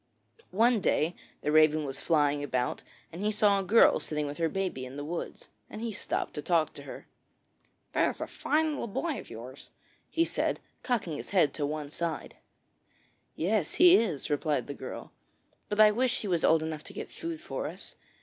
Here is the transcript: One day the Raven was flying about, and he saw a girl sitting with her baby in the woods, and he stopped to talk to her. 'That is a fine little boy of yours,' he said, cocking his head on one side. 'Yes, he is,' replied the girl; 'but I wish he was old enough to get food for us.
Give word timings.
One 0.49 0.79
day 0.81 1.13
the 1.41 1.51
Raven 1.51 1.85
was 1.85 1.99
flying 2.01 2.43
about, 2.43 2.81
and 3.13 3.23
he 3.23 3.29
saw 3.29 3.59
a 3.59 3.63
girl 3.63 3.99
sitting 3.99 4.25
with 4.25 4.39
her 4.39 4.49
baby 4.49 4.83
in 4.83 4.95
the 4.97 5.05
woods, 5.05 5.49
and 5.69 5.79
he 5.79 5.91
stopped 5.91 6.33
to 6.33 6.41
talk 6.41 6.73
to 6.73 6.81
her. 6.89 7.05
'That 7.93 8.09
is 8.09 8.19
a 8.19 8.25
fine 8.25 8.71
little 8.71 8.87
boy 8.87 9.19
of 9.19 9.29
yours,' 9.29 9.69
he 10.09 10.25
said, 10.25 10.59
cocking 10.81 11.17
his 11.17 11.29
head 11.29 11.55
on 11.61 11.69
one 11.69 11.91
side. 11.91 12.35
'Yes, 13.35 13.75
he 13.75 13.95
is,' 13.95 14.31
replied 14.31 14.65
the 14.65 14.73
girl; 14.73 15.11
'but 15.69 15.79
I 15.79 15.91
wish 15.91 16.21
he 16.21 16.27
was 16.27 16.43
old 16.43 16.63
enough 16.63 16.83
to 16.85 16.93
get 16.93 17.11
food 17.11 17.39
for 17.39 17.67
us. 17.67 17.95